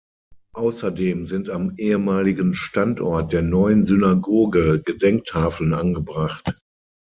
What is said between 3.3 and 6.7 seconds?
der neuen Synagoge Gedenktafeln angebracht.